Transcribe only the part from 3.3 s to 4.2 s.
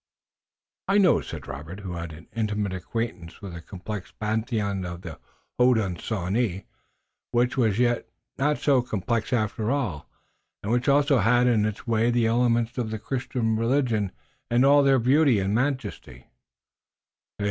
with the complex